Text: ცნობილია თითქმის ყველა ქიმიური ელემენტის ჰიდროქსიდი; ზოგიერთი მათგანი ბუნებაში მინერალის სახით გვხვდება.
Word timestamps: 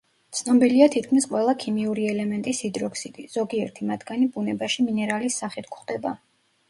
ცნობილია 0.37 0.85
თითქმის 0.95 1.27
ყველა 1.33 1.53
ქიმიური 1.63 2.07
ელემენტის 2.13 2.63
ჰიდროქსიდი; 2.67 3.25
ზოგიერთი 3.37 3.89
მათგანი 3.93 4.29
ბუნებაში 4.39 4.87
მინერალის 4.89 5.39
სახით 5.43 5.71
გვხვდება. 5.77 6.15